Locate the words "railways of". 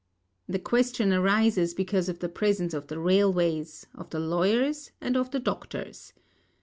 2.97-4.09